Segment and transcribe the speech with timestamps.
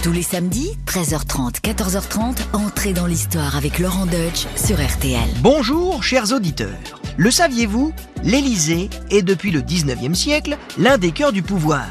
[0.00, 5.28] Tous les samedis, 13h30, 14h30, entrez dans l'histoire avec Laurent Deutsch sur RTL.
[5.40, 7.00] Bonjour, chers auditeurs.
[7.16, 7.92] Le saviez-vous?
[8.22, 11.84] L'Élysée est depuis le 19e siècle l'un des cœurs du pouvoir.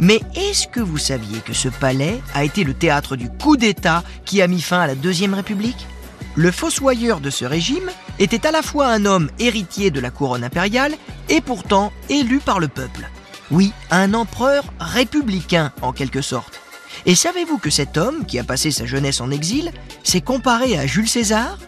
[0.00, 4.02] Mais est-ce que vous saviez que ce palais a été le théâtre du coup d'État
[4.24, 5.86] qui a mis fin à la Deuxième République?
[6.34, 10.42] Le fossoyeur de ce régime était à la fois un homme héritier de la couronne
[10.42, 10.94] impériale
[11.28, 13.08] et pourtant élu par le peuple.
[13.52, 16.60] Oui, un empereur républicain en quelque sorte.
[17.04, 19.72] Et savez-vous que cet homme, qui a passé sa jeunesse en exil,
[20.04, 21.58] s'est comparé à Jules César?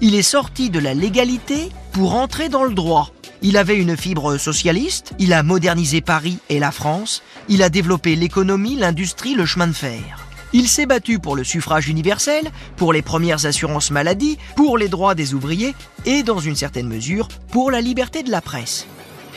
[0.00, 3.10] Il est sorti de la légalité pour entrer dans le droit.
[3.40, 8.16] Il avait une fibre socialiste, il a modernisé Paris et la France, il a développé
[8.16, 10.26] l'économie, l'industrie, le chemin de fer.
[10.52, 15.14] Il s'est battu pour le suffrage universel, pour les premières assurances maladie, pour les droits
[15.14, 15.74] des ouvriers
[16.04, 18.86] et, dans une certaine mesure, pour la liberté de la presse.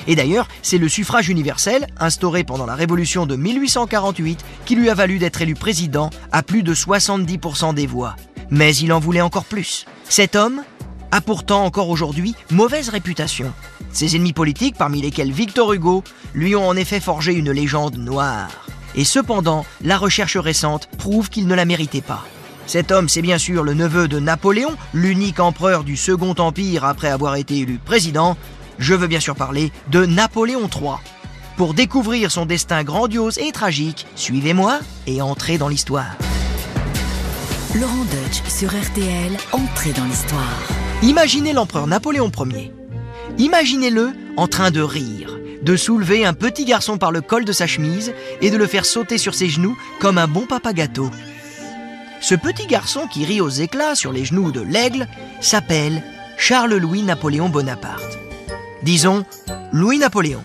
[0.08, 4.94] Et d'ailleurs, c'est le suffrage universel, instauré pendant la Révolution de 1848, qui lui a
[4.94, 8.16] valu d'être élu président à plus de 70% des voix.
[8.50, 9.86] Mais il en voulait encore plus.
[10.08, 10.62] Cet homme
[11.12, 13.52] a pourtant encore aujourd'hui mauvaise réputation.
[13.92, 18.50] Ses ennemis politiques, parmi lesquels Victor Hugo, lui ont en effet forgé une légende noire.
[18.96, 22.24] Et cependant, la recherche récente prouve qu'il ne la méritait pas.
[22.68, 27.10] Cet homme, c'est bien sûr le neveu de Napoléon, l'unique empereur du Second Empire après
[27.10, 28.38] avoir été élu président,
[28.80, 30.96] je veux bien sûr parler de Napoléon III.
[31.58, 36.16] Pour découvrir son destin grandiose et tragique, suivez-moi et entrez dans l'histoire.
[37.74, 40.64] Laurent Deutsch sur RTL, entrez dans l'histoire.
[41.02, 42.72] Imaginez l'empereur Napoléon Ier.
[43.38, 47.68] Imaginez-le en train de rire, de soulever un petit garçon par le col de sa
[47.68, 51.10] chemise et de le faire sauter sur ses genoux comme un bon papa gâteau.
[52.22, 55.08] Ce petit garçon qui rit aux éclats sur les genoux de l'aigle
[55.42, 56.02] s'appelle
[56.38, 58.25] Charles-Louis Napoléon Bonaparte.
[58.86, 59.26] Disons
[59.74, 60.44] Louis-Napoléon.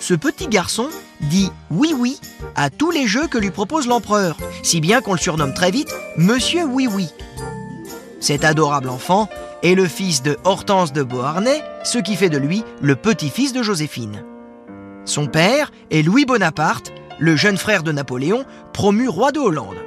[0.00, 0.88] Ce petit garçon
[1.20, 2.20] dit oui oui
[2.56, 5.94] à tous les jeux que lui propose l'empereur, si bien qu'on le surnomme très vite
[6.16, 7.06] Monsieur Oui Oui.
[8.18, 9.28] Cet adorable enfant
[9.62, 13.62] est le fils de Hortense de Beauharnais, ce qui fait de lui le petit-fils de
[13.62, 14.24] Joséphine.
[15.04, 19.78] Son père est Louis Bonaparte, le jeune frère de Napoléon, promu roi de Hollande.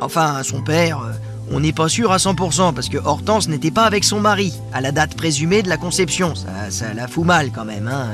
[0.00, 1.12] Enfin, son père, euh,
[1.52, 4.80] on n'est pas sûr à 100% parce que Hortense n'était pas avec son mari à
[4.80, 6.34] la date présumée de la conception.
[6.34, 7.88] Ça, la fout mal quand même.
[7.88, 8.06] Hein.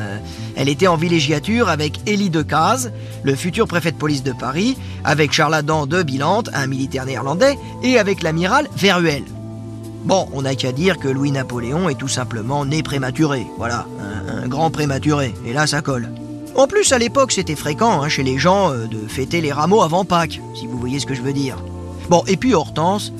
[0.56, 2.92] Elle était en villégiature avec Élie Decazes,
[3.22, 7.98] le futur préfet de police de Paris, avec Charlatan de Bilante, un militaire néerlandais, et
[7.98, 9.24] avec l'amiral Veruel.
[10.04, 13.46] Bon, on n'a qu'à dire que Louis-Napoléon est tout simplement né prématuré.
[13.58, 13.86] Voilà,
[14.28, 15.34] un, grand prématuré.
[15.44, 16.08] Et là, ça colle.
[16.54, 19.82] En plus, à l'époque, c'était fréquent hein, chez les gens euh, de fêter les rameaux
[19.82, 21.58] avant Pâques, si vous voyez ce que je veux dire.
[22.08, 23.12] Bon, et puis Hortense,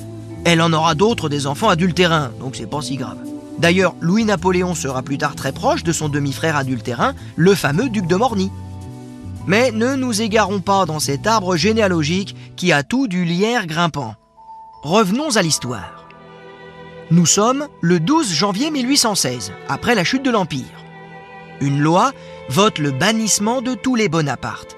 [0.45, 3.17] elle en aura d'autres des enfants adultérins, donc c'est pas si grave.
[3.57, 8.15] D'ailleurs, Louis-Napoléon sera plus tard très proche de son demi-frère adultérin, le fameux duc de
[8.15, 8.51] Morny.
[9.47, 14.15] Mais ne nous égarons pas dans cet arbre généalogique qui a tout du lierre grimpant.
[14.83, 16.07] Revenons à l'histoire.
[17.09, 20.65] Nous sommes le 12 janvier 1816, après la chute de l'Empire.
[21.61, 22.11] Une loi
[22.49, 24.75] vote le bannissement de tous les Bonapartes.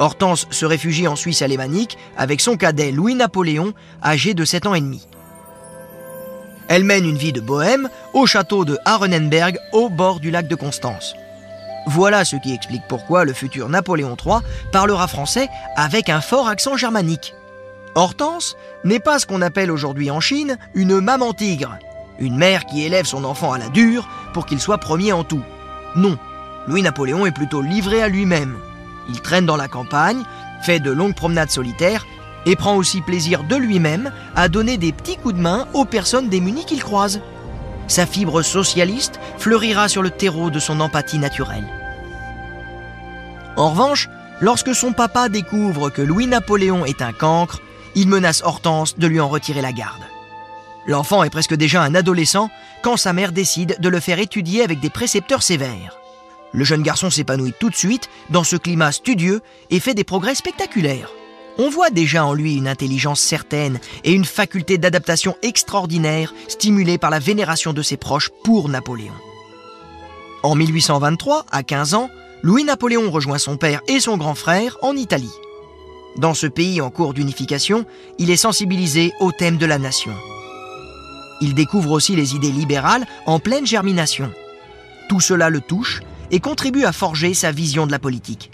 [0.00, 4.80] Hortense se réfugie en Suisse alémanique avec son cadet Louis-Napoléon, âgé de 7 ans et
[4.80, 5.06] demi.
[6.68, 10.54] Elle mène une vie de bohème au château de Arenenberg, au bord du lac de
[10.54, 11.14] Constance.
[11.86, 14.38] Voilà ce qui explique pourquoi le futur Napoléon III
[14.72, 17.34] parlera français avec un fort accent germanique.
[17.94, 21.76] Hortense n'est pas ce qu'on appelle aujourd'hui en Chine une maman tigre,
[22.18, 25.42] une mère qui élève son enfant à la dure pour qu'il soit premier en tout.
[25.94, 26.16] Non,
[26.68, 28.56] Louis-Napoléon est plutôt livré à lui-même.
[29.10, 30.22] Il traîne dans la campagne,
[30.62, 32.06] fait de longues promenades solitaires
[32.46, 36.28] et prend aussi plaisir de lui-même à donner des petits coups de main aux personnes
[36.28, 37.20] démunies qu'il croise.
[37.88, 41.66] Sa fibre socialiste fleurira sur le terreau de son empathie naturelle.
[43.56, 44.08] En revanche,
[44.40, 47.60] lorsque son papa découvre que Louis-Napoléon est un cancre,
[47.94, 50.02] il menace Hortense de lui en retirer la garde.
[50.86, 52.48] L'enfant est presque déjà un adolescent
[52.82, 55.99] quand sa mère décide de le faire étudier avec des précepteurs sévères.
[56.52, 59.40] Le jeune garçon s'épanouit tout de suite dans ce climat studieux
[59.70, 61.10] et fait des progrès spectaculaires.
[61.58, 67.10] On voit déjà en lui une intelligence certaine et une faculté d'adaptation extraordinaire stimulée par
[67.10, 69.12] la vénération de ses proches pour Napoléon.
[70.42, 72.08] En 1823, à 15 ans,
[72.42, 75.34] Louis-Napoléon rejoint son père et son grand frère en Italie.
[76.16, 77.84] Dans ce pays en cours d'unification,
[78.18, 80.14] il est sensibilisé au thème de la nation.
[81.42, 84.32] Il découvre aussi les idées libérales en pleine germination.
[85.08, 88.50] Tout cela le touche et contribue à forger sa vision de la politique.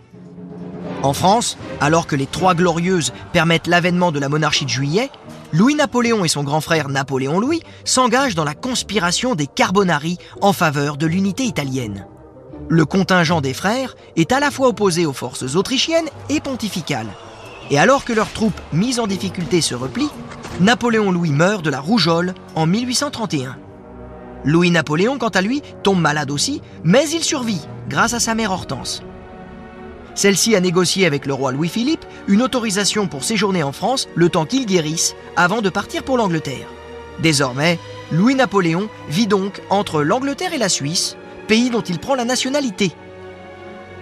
[1.02, 5.10] En France, alors que les Trois Glorieuses permettent l'avènement de la monarchie de juillet,
[5.52, 11.06] Louis-Napoléon et son grand frère Napoléon-Louis s'engagent dans la conspiration des Carbonari en faveur de
[11.06, 12.06] l'unité italienne.
[12.68, 17.12] Le contingent des frères est à la fois opposé aux forces autrichiennes et pontificales.
[17.70, 20.10] Et alors que leurs troupes mises en difficulté se replient,
[20.60, 23.56] Napoléon Louis meurt de la rougeole en 1831.
[24.46, 29.02] Louis-Napoléon, quant à lui, tombe malade aussi, mais il survit grâce à sa mère Hortense.
[30.14, 34.46] Celle-ci a négocié avec le roi Louis-Philippe une autorisation pour séjourner en France le temps
[34.46, 36.68] qu'il guérisse avant de partir pour l'Angleterre.
[37.20, 37.78] Désormais,
[38.12, 41.16] Louis-Napoléon vit donc entre l'Angleterre et la Suisse,
[41.48, 42.92] pays dont il prend la nationalité.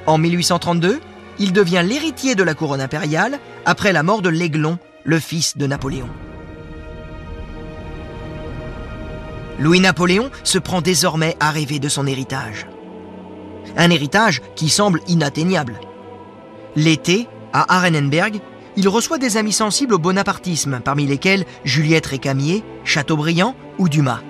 [0.06, 1.00] En 1832,
[1.38, 5.66] il devient l'héritier de la couronne impériale après la mort de l'Aiglon, le fils de
[5.66, 6.08] Napoléon.
[9.58, 12.66] Louis-Napoléon se prend désormais à rêver de son héritage.
[13.76, 15.80] Un héritage qui semble inatteignable.
[16.76, 18.40] L'été, à Arenenberg,
[18.76, 24.20] il reçoit des amis sensibles au bonapartisme, parmi lesquels Juliette Récamier, Chateaubriand ou Dumas.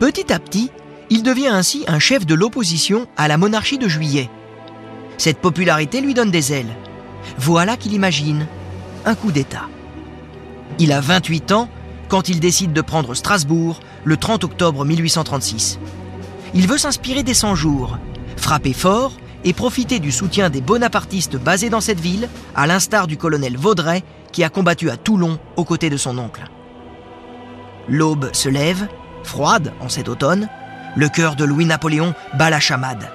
[0.00, 0.70] Petit à petit,
[1.08, 4.28] il devient ainsi un chef de l'opposition à la monarchie de Juillet.
[5.18, 6.74] Cette popularité lui donne des ailes.
[7.38, 8.46] Voilà qu'il imagine
[9.04, 9.68] un coup d'État.
[10.78, 11.68] Il a 28 ans
[12.08, 15.78] quand il décide de prendre Strasbourg le 30 octobre 1836.
[16.54, 17.98] Il veut s'inspirer des 100 jours,
[18.36, 19.12] frapper fort
[19.44, 24.02] et profiter du soutien des bonapartistes basés dans cette ville, à l'instar du colonel Vaudrey
[24.32, 26.44] qui a combattu à Toulon aux côtés de son oncle.
[27.88, 28.88] L'aube se lève,
[29.22, 30.48] froide en cet automne,
[30.96, 33.08] le cœur de Louis-Napoléon bat la chamade.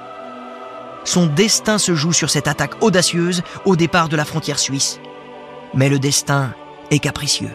[1.04, 5.00] Son destin se joue sur cette attaque audacieuse au départ de la frontière suisse.
[5.74, 6.54] Mais le destin
[6.92, 7.52] est capricieux.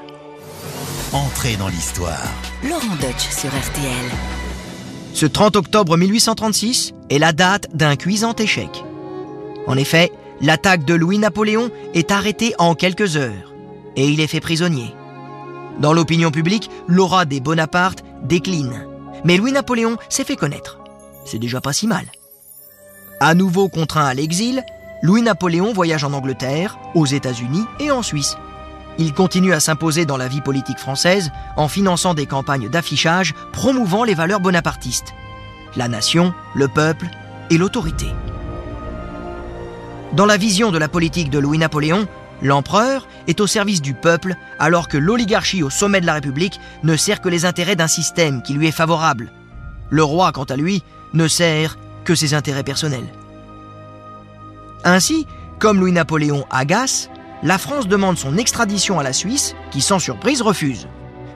[1.17, 2.31] Entrée dans l'histoire.
[2.63, 4.05] Laurent Deutsch sur RTL.
[5.15, 8.85] Ce 30 octobre 1836 est la date d'un cuisant échec.
[9.67, 13.55] En effet, l'attaque de Louis-Napoléon est arrêtée en quelques heures
[13.97, 14.95] et il est fait prisonnier.
[15.81, 18.87] Dans l'opinion publique, l'aura des Bonaparte décline.
[19.25, 20.81] Mais Louis-Napoléon s'est fait connaître.
[21.25, 22.05] C'est déjà pas si mal.
[23.21, 24.63] À nouveau contraint à l'exil,
[25.01, 28.37] Louis-Napoléon voyage en Angleterre, aux États-Unis et en Suisse.
[28.99, 34.05] Il continue à s'imposer dans la vie politique française en finançant des campagnes d'affichage promouvant
[34.05, 35.15] les valeurs bonapartistes.
[35.77, 37.07] La nation, le peuple
[37.51, 38.07] et l'autorité.
[40.15, 42.09] Dans la vision de la politique de Louis-Napoléon,
[42.41, 46.97] l'empereur est au service du peuple alors que l'oligarchie au sommet de la République ne
[46.97, 49.31] sert que les intérêts d'un système qui lui est favorable.
[49.91, 50.83] Le roi, quant à lui,
[51.13, 53.09] ne sert que ses intérêts personnels.
[54.85, 55.27] Ainsi,
[55.59, 57.11] comme Louis-Napoléon agace,
[57.43, 60.89] la France demande son extradition à la Suisse, qui sans surprise refuse.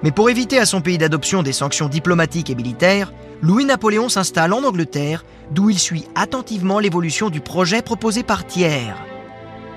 [0.03, 3.13] Mais pour éviter à son pays d'adoption des sanctions diplomatiques et militaires,
[3.43, 8.95] Louis-Napoléon s'installe en Angleterre, d'où il suit attentivement l'évolution du projet proposé par Thiers.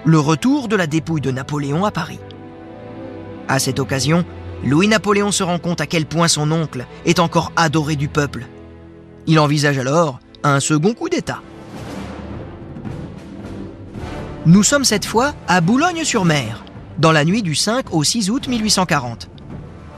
[0.05, 2.19] Le retour de la dépouille de Napoléon à Paris.
[3.47, 4.25] À cette occasion,
[4.65, 8.45] Louis-Napoléon se rend compte à quel point son oncle est encore adoré du peuple.
[9.27, 11.41] Il envisage alors un second coup d'État.
[14.45, 16.65] Nous sommes cette fois à Boulogne-sur-Mer,
[16.97, 19.29] dans la nuit du 5 au 6 août 1840.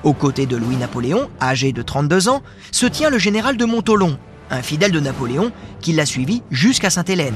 [0.03, 4.19] Aux côtés de Louis-Napoléon, âgé de 32 ans, se tient le général de Montolon,
[4.51, 5.51] un fidèle de Napoléon
[5.81, 7.33] qui l'a suivi jusqu'à Sainte-Hélène.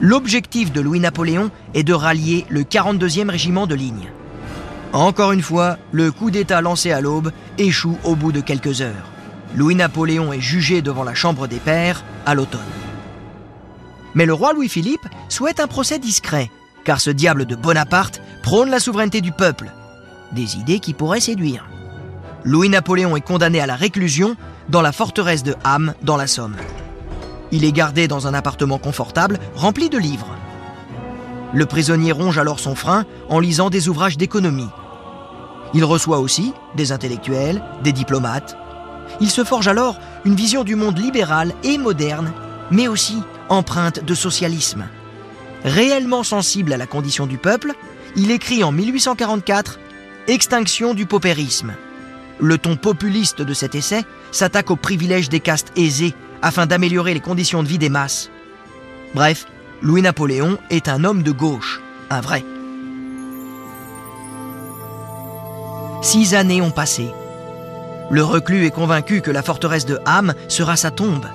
[0.00, 4.10] L'objectif de Louis-Napoléon est de rallier le 42e régiment de ligne.
[4.92, 9.12] Encore une fois, le coup d'État lancé à l'aube échoue au bout de quelques heures.
[9.54, 12.60] Louis-Napoléon est jugé devant la Chambre des Pairs à l'automne.
[14.14, 16.50] Mais le roi Louis-Philippe souhaite un procès discret,
[16.84, 19.70] car ce diable de Bonaparte prône la souveraineté du peuple.
[20.32, 21.66] Des idées qui pourraient séduire.
[22.44, 24.36] Louis-Napoléon est condamné à la réclusion
[24.68, 26.56] dans la forteresse de Ham, dans la Somme.
[27.52, 30.36] Il est gardé dans un appartement confortable rempli de livres.
[31.52, 34.68] Le prisonnier ronge alors son frein en lisant des ouvrages d'économie.
[35.74, 38.56] Il reçoit aussi des intellectuels, des diplomates.
[39.20, 42.32] Il se forge alors une vision du monde libéral et moderne,
[42.70, 44.86] mais aussi empreinte de socialisme.
[45.64, 47.74] Réellement sensible à la condition du peuple,
[48.16, 49.78] il écrit en 1844
[50.26, 51.74] Extinction du paupérisme.
[52.38, 57.20] Le ton populiste de cet essai s'attaque aux privilèges des castes aisées afin d'améliorer les
[57.20, 58.30] conditions de vie des masses.
[59.14, 59.46] Bref,
[59.82, 61.80] Louis-Napoléon est un homme de gauche,
[62.10, 62.44] un vrai.
[66.02, 67.08] Six années ont passé.
[68.10, 71.26] Le reclus est convaincu que la forteresse de Ham sera sa tombe,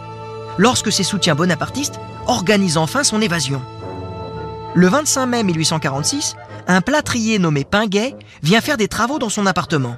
[0.58, 3.62] lorsque ses soutiens bonapartistes organisent enfin son évasion.
[4.74, 6.36] Le 25 mai 1846,
[6.68, 9.98] un plâtrier nommé Pinguet vient faire des travaux dans son appartement.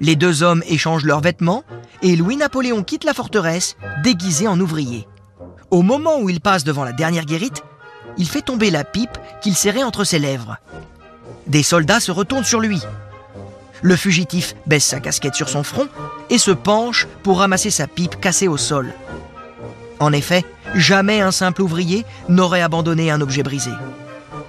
[0.00, 1.64] Les deux hommes échangent leurs vêtements
[2.02, 5.06] et Louis-Napoléon quitte la forteresse déguisé en ouvrier.
[5.70, 7.62] Au moment où il passe devant la dernière guérite,
[8.18, 10.58] il fait tomber la pipe qu'il serrait entre ses lèvres.
[11.46, 12.82] Des soldats se retournent sur lui.
[13.80, 15.88] Le fugitif baisse sa casquette sur son front
[16.30, 18.92] et se penche pour ramasser sa pipe cassée au sol.
[20.02, 20.44] En effet,
[20.74, 23.70] jamais un simple ouvrier n'aurait abandonné un objet brisé.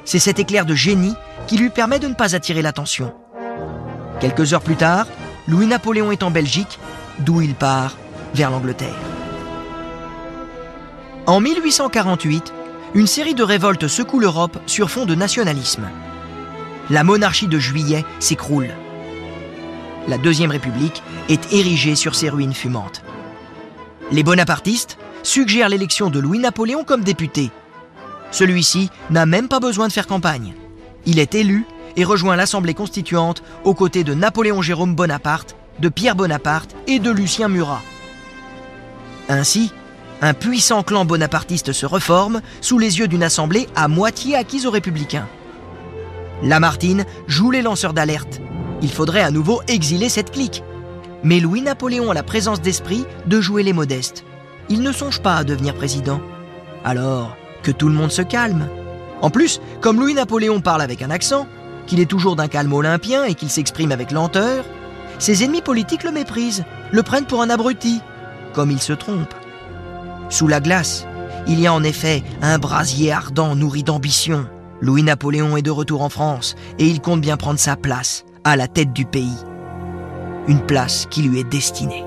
[0.04, 1.14] C'est cet éclair de génie
[1.46, 3.14] qui lui permet de ne pas attirer l'attention.
[4.20, 5.06] Quelques heures plus tard,
[5.48, 6.80] Louis-Napoléon est en Belgique,
[7.20, 7.98] d'où il part
[8.34, 8.96] vers l'Angleterre.
[11.28, 12.52] En 1848,
[12.96, 15.88] une série de révoltes secoue l'Europe sur fond de nationalisme.
[16.90, 18.72] La monarchie de juillet s'écroule.
[20.08, 23.04] La Deuxième République est érigée sur ses ruines fumantes.
[24.12, 27.50] Les bonapartistes suggèrent l'élection de Louis-Napoléon comme député.
[28.32, 30.54] Celui-ci n'a même pas besoin de faire campagne.
[31.06, 31.66] Il est élu
[31.96, 37.12] et rejoint l'Assemblée constituante aux côtés de Napoléon Jérôme Bonaparte, de Pierre Bonaparte et de
[37.12, 37.82] Lucien Murat.
[39.30, 39.72] Ainsi,
[40.22, 44.72] un puissant clan bonapartiste se reforme sous les yeux d'une assemblée à moitié acquise aux
[44.72, 45.28] républicains.
[46.42, 48.42] Lamartine joue les lanceurs d'alerte.
[48.82, 50.64] Il faudrait à nouveau exiler cette clique.
[51.24, 54.26] Mais Louis-Napoléon a la présence d'esprit de jouer les modestes.
[54.70, 56.22] Il ne songe pas à devenir président.
[56.84, 58.68] Alors, que tout le monde se calme.
[59.22, 61.48] En plus, comme Louis-Napoléon parle avec un accent,
[61.88, 64.66] qu'il est toujours d'un calme olympien et qu'il s'exprime avec lenteur,
[65.20, 68.02] ses ennemis politiques le méprisent, le prennent pour un abruti,
[68.54, 69.34] comme il se trompe.
[70.30, 71.06] Sous la glace,
[71.48, 74.48] il y a en effet un brasier ardent nourri d'ambition.
[74.82, 78.68] Louis-Napoléon est de retour en France et il compte bien prendre sa place à la
[78.68, 79.38] tête du pays.
[80.48, 82.04] Une place qui lui est destinée.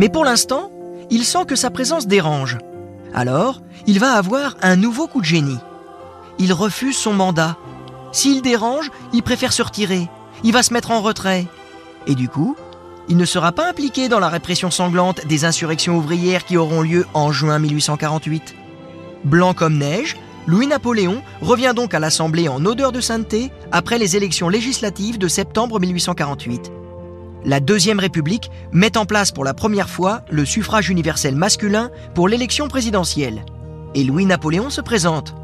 [0.00, 0.70] Mais pour l'instant,
[1.10, 2.56] il sent que sa présence dérange.
[3.12, 5.58] Alors, il va avoir un nouveau coup de génie.
[6.38, 7.58] Il refuse son mandat.
[8.10, 10.08] S'il dérange, il préfère se retirer.
[10.42, 11.44] Il va se mettre en retrait.
[12.06, 12.56] Et du coup,
[13.10, 17.04] il ne sera pas impliqué dans la répression sanglante des insurrections ouvrières qui auront lieu
[17.12, 18.54] en juin 1848.
[19.24, 20.16] Blanc comme neige,
[20.46, 25.78] Louis-Napoléon revient donc à l'Assemblée en odeur de sainteté après les élections législatives de septembre
[25.78, 26.72] 1848.
[27.44, 32.28] La Deuxième République met en place pour la première fois le suffrage universel masculin pour
[32.28, 33.44] l'élection présidentielle.
[33.94, 35.34] Et Louis-Napoléon se présente.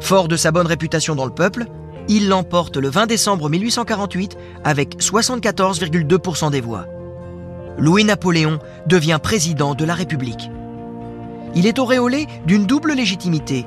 [0.00, 1.66] Fort de sa bonne réputation dans le peuple,
[2.08, 6.86] il l'emporte le 20 décembre 1848 avec 74,2% des voix.
[7.76, 10.50] Louis-Napoléon devient président de la République.
[11.54, 13.66] Il est auréolé d'une double légitimité,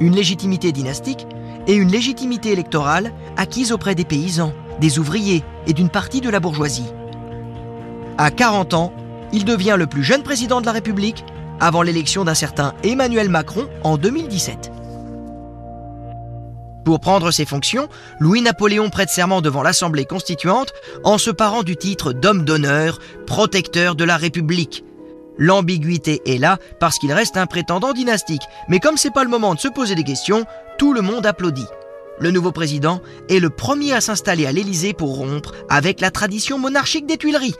[0.00, 1.26] une légitimité dynastique
[1.66, 6.40] et une légitimité électorale acquise auprès des paysans, des ouvriers et d'une partie de la
[6.40, 6.92] bourgeoisie.
[8.18, 8.92] À 40 ans,
[9.32, 11.24] il devient le plus jeune président de la République
[11.60, 14.70] avant l'élection d'un certain Emmanuel Macron en 2017.
[16.84, 17.88] Pour prendre ses fonctions,
[18.20, 24.04] Louis-Napoléon prête serment devant l'Assemblée constituante en se parant du titre d'homme d'honneur, protecteur de
[24.04, 24.84] la République,
[25.38, 28.42] L'ambiguïté est là parce qu'il reste un prétendant dynastique.
[28.68, 30.44] Mais comme c'est pas le moment de se poser des questions,
[30.78, 31.66] tout le monde applaudit.
[32.20, 36.58] Le nouveau président est le premier à s'installer à l'Élysée pour rompre avec la tradition
[36.58, 37.56] monarchique des Tuileries.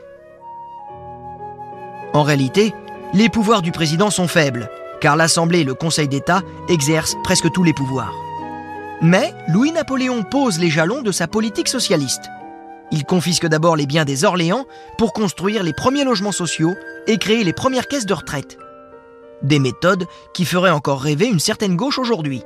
[2.12, 2.72] En réalité,
[3.12, 4.70] les pouvoirs du président sont faibles,
[5.00, 8.14] car l'Assemblée et le Conseil d'État exercent presque tous les pouvoirs.
[9.02, 12.30] Mais Louis-Napoléon pose les jalons de sa politique socialiste.
[12.92, 14.66] Il confisque d'abord les biens des Orléans
[14.98, 16.74] pour construire les premiers logements sociaux
[17.08, 18.56] et créer les premières caisses de retraite.
[19.42, 22.44] Des méthodes qui feraient encore rêver une certaine gauche aujourd'hui.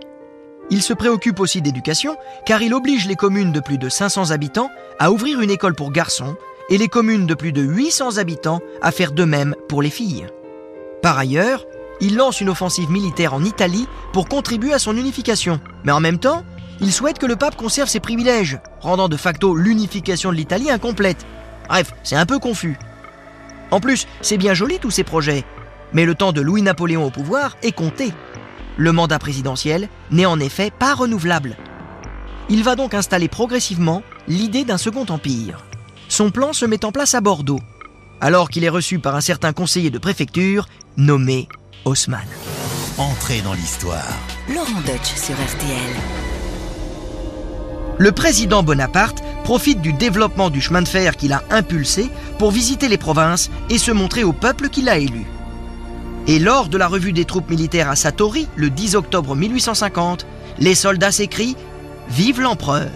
[0.71, 4.71] Il se préoccupe aussi d'éducation car il oblige les communes de plus de 500 habitants
[4.99, 6.37] à ouvrir une école pour garçons
[6.69, 10.27] et les communes de plus de 800 habitants à faire de même pour les filles.
[11.03, 11.65] Par ailleurs,
[12.01, 15.61] il lance une offensive militaire en Italie pour contribuer à son unification.
[15.85, 16.45] Mais en même temps,
[16.81, 21.27] il souhaite que le pape conserve ses privilèges, rendant de facto l'unification de l'Italie incomplète.
[21.69, 22.79] Bref, c'est un peu confus.
[23.71, 25.45] En plus, c'est bien joli tous ces projets,
[25.93, 28.13] mais le temps de Louis-Napoléon au pouvoir est compté.
[28.79, 31.57] Le mandat présidentiel n'est en effet pas renouvelable.
[32.49, 35.67] Il va donc installer progressivement l'idée d'un second empire.
[36.09, 37.59] Son plan se met en place à Bordeaux,
[38.21, 41.49] alors qu'il est reçu par un certain conseiller de préfecture nommé
[41.85, 42.25] Haussmann.
[42.99, 44.17] Entrée dans l'histoire.
[44.49, 45.97] Laurent Deutsch sur RTL.
[47.99, 52.87] Le président Bonaparte profite du développement du chemin de fer qu'il a impulsé pour visiter
[52.87, 55.27] les provinces et se montrer au peuple qui l'a élu.
[56.29, 60.27] Et lors de la revue des troupes militaires à Satori, le 10 octobre 1850,
[60.59, 61.57] les soldats s'écrient
[62.11, 62.91] Vive l'empereur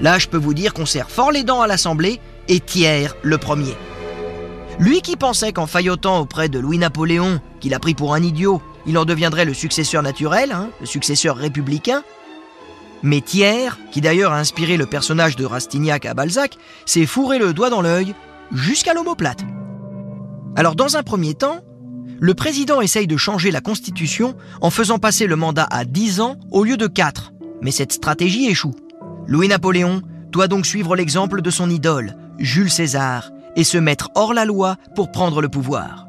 [0.00, 3.38] Là, je peux vous dire qu'on serre fort les dents à l'Assemblée et Thiers le
[3.38, 3.74] premier.
[4.80, 8.98] Lui qui pensait qu'en faillotant auprès de Louis-Napoléon, qu'il a pris pour un idiot, il
[8.98, 12.02] en deviendrait le successeur naturel, hein, le successeur républicain,
[13.04, 17.52] mais Thiers, qui d'ailleurs a inspiré le personnage de Rastignac à Balzac, s'est fourré le
[17.52, 18.14] doigt dans l'œil
[18.52, 19.44] jusqu'à l'omoplate.
[20.56, 21.60] Alors dans un premier temps,
[22.18, 26.36] le président essaye de changer la constitution en faisant passer le mandat à 10 ans
[26.50, 27.32] au lieu de 4.
[27.62, 28.74] Mais cette stratégie échoue.
[29.26, 34.44] Louis-Napoléon doit donc suivre l'exemple de son idole, Jules César, et se mettre hors la
[34.44, 36.06] loi pour prendre le pouvoir.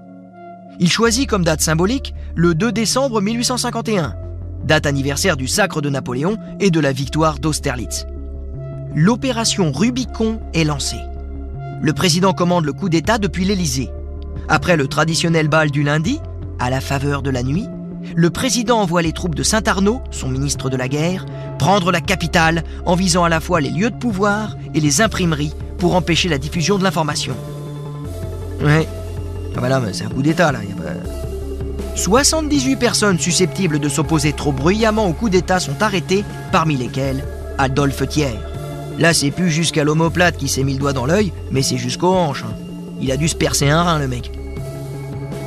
[0.79, 4.15] Il choisit comme date symbolique le 2 décembre 1851,
[4.63, 8.05] date anniversaire du sacre de Napoléon et de la victoire d'Austerlitz.
[8.93, 11.01] L'opération Rubicon est lancée.
[11.81, 13.89] Le président commande le coup d'État depuis l'Élysée.
[14.49, 16.19] Après le traditionnel bal du lundi,
[16.59, 17.67] à la faveur de la nuit,
[18.15, 21.25] le président envoie les troupes de Saint-Arnaud, son ministre de la guerre,
[21.59, 25.53] prendre la capitale en visant à la fois les lieux de pouvoir et les imprimeries
[25.77, 27.35] pour empêcher la diffusion de l'information.
[28.63, 28.87] Ouais,
[29.55, 30.59] ah bah là, c'est un coup d'État là.
[31.95, 37.23] 78 personnes susceptibles de s'opposer trop bruyamment au coup d'État sont arrêtées, parmi lesquelles
[37.57, 38.39] Adolphe Thiers.
[38.99, 42.13] Là, c'est plus jusqu'à l'omoplate qui s'est mis le doigt dans l'œil, mais c'est jusqu'aux
[42.13, 42.45] hanches.
[42.47, 42.55] Hein.
[43.01, 44.31] Il a dû se percer un rein, le mec.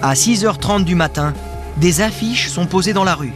[0.03, 1.35] À 6h30 du matin,
[1.77, 3.35] des affiches sont posées dans la rue.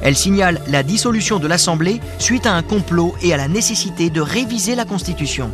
[0.00, 4.20] Elles signalent la dissolution de l'Assemblée suite à un complot et à la nécessité de
[4.20, 5.50] réviser la Constitution.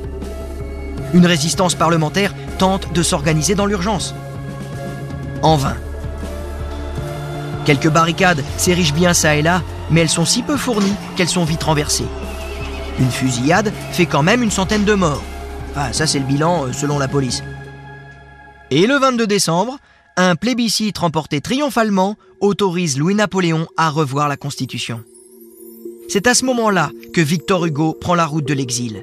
[1.14, 4.14] Une résistance parlementaire tente de s'organiser dans l'urgence.
[5.42, 5.76] En vain.
[7.64, 11.44] Quelques barricades s'érigent bien ça et là, mais elles sont si peu fournies qu'elles sont
[11.44, 12.06] vite renversées.
[12.98, 15.22] Une fusillade fait quand même une centaine de morts.
[15.76, 17.42] Ah, ça c'est le bilan euh, selon la police.
[18.70, 19.78] Et le 22 décembre,
[20.16, 25.02] un plébiscite remporté triomphalement autorise Louis-Napoléon à revoir la Constitution.
[26.08, 29.02] C'est à ce moment-là que Victor Hugo prend la route de l'exil.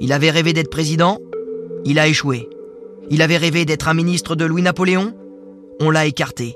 [0.00, 1.18] Il avait rêvé d'être président,
[1.84, 2.48] il a échoué.
[3.10, 5.14] Il avait rêvé d'être un ministre de Louis-Napoléon,
[5.80, 6.54] on l'a écarté.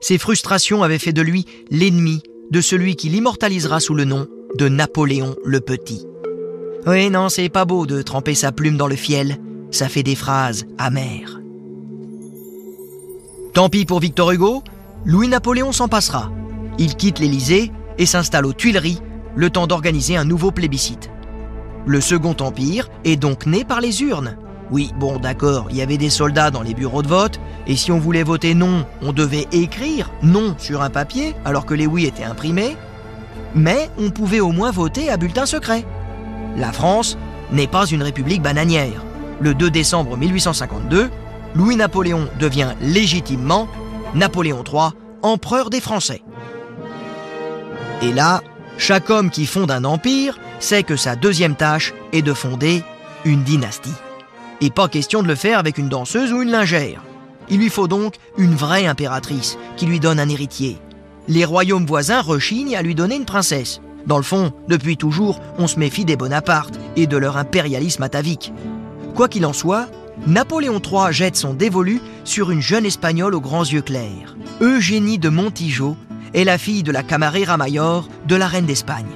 [0.00, 4.26] Ses frustrations avaient fait de lui l'ennemi de celui qui l'immortalisera sous le nom
[4.56, 6.06] de Napoléon le Petit.
[6.86, 9.38] Oui, non, c'est pas beau de tremper sa plume dans le fiel,
[9.70, 11.39] ça fait des phrases amères.
[13.52, 14.62] Tant pis pour Victor Hugo,
[15.04, 16.30] Louis-Napoléon s'en passera.
[16.78, 19.00] Il quitte l'Élysée et s'installe aux Tuileries,
[19.34, 21.10] le temps d'organiser un nouveau plébiscite.
[21.84, 24.36] Le Second Empire est donc né par les urnes.
[24.70, 27.90] Oui, bon, d'accord, il y avait des soldats dans les bureaux de vote, et si
[27.90, 32.06] on voulait voter non, on devait écrire non sur un papier, alors que les oui
[32.06, 32.76] étaient imprimés,
[33.56, 35.84] mais on pouvait au moins voter à bulletin secret.
[36.56, 37.18] La France
[37.50, 39.04] n'est pas une république bananière.
[39.40, 41.10] Le 2 décembre 1852,
[41.54, 43.68] Louis-Napoléon devient légitimement
[44.14, 44.90] Napoléon III,
[45.22, 46.22] empereur des Français.
[48.02, 48.42] Et là,
[48.78, 52.82] chaque homme qui fonde un empire sait que sa deuxième tâche est de fonder
[53.24, 53.92] une dynastie.
[54.60, 57.02] Et pas question de le faire avec une danseuse ou une lingère.
[57.48, 60.78] Il lui faut donc une vraie impératrice qui lui donne un héritier.
[61.28, 63.80] Les royaumes voisins rechignent à lui donner une princesse.
[64.06, 68.52] Dans le fond, depuis toujours, on se méfie des Bonaparte et de leur impérialisme atavique.
[69.14, 69.88] Quoi qu'il en soit,
[70.26, 74.36] Napoléon III jette son dévolu sur une jeune espagnole aux grands yeux clairs.
[74.60, 75.96] Eugénie de Montijo
[76.34, 79.06] est la fille de la camarera mayor de la reine d'Espagne.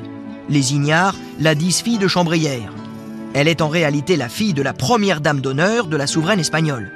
[0.49, 2.73] Les ignares la disent fille de chambrière.
[3.35, 6.91] Elle est en réalité la fille de la première dame d'honneur de la souveraine espagnole.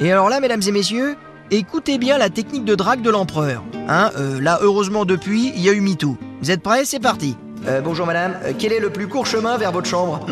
[0.00, 1.16] Et alors là, mesdames et messieurs,
[1.50, 3.62] écoutez bien la technique de drague de l'empereur.
[3.88, 6.18] Hein, euh, là, heureusement, depuis, il y a eu MeToo.
[6.40, 6.84] Vous êtes prêts?
[6.84, 7.36] C'est parti.
[7.66, 10.26] Euh, bonjour madame, euh, quel est le plus court chemin vers votre chambre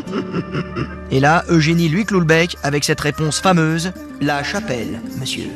[1.11, 5.49] Et là, Eugénie lui cloue le bec avec cette réponse fameuse La chapelle, monsieur.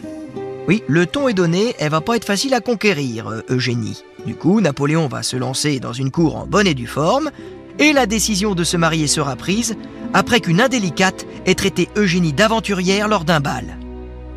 [0.68, 4.04] Oui, le ton est donné, elle va pas être facile à conquérir, Eugénie.
[4.24, 7.30] Du coup, Napoléon va se lancer dans une cour en bonne et due forme,
[7.78, 9.76] et la décision de se marier sera prise
[10.14, 13.76] après qu'une indélicate ait traité Eugénie d'aventurière lors d'un bal.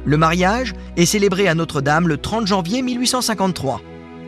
[0.06, 3.82] Le mariage est célébré à Notre-Dame le 30 janvier 1853,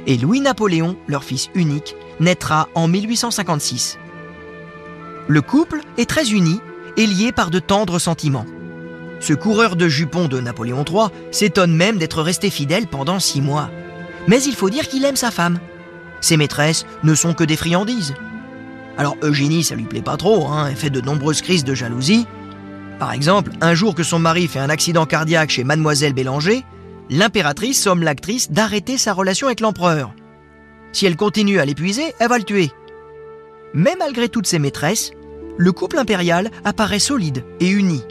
[0.07, 3.97] et Louis-Napoléon, leur fils unique, naîtra en 1856.
[5.27, 6.59] Le couple est très uni
[6.97, 8.45] et lié par de tendres sentiments.
[9.19, 13.69] Ce coureur de jupons de Napoléon III s'étonne même d'être resté fidèle pendant six mois.
[14.27, 15.59] Mais il faut dire qu'il aime sa femme.
[16.21, 18.13] Ses maîtresses ne sont que des friandises.
[18.97, 22.27] Alors Eugénie, ça lui plaît pas trop, hein, elle fait de nombreuses crises de jalousie.
[22.99, 26.63] Par exemple, un jour que son mari fait un accident cardiaque chez mademoiselle Bélanger,
[27.11, 30.15] l'impératrice somme l'actrice d'arrêter sa relation avec l'empereur.
[30.93, 32.71] Si elle continue à l'épuiser, elle va le tuer.
[33.73, 35.11] Mais malgré toutes ses maîtresses,
[35.57, 38.01] le couple impérial apparaît solide et uni.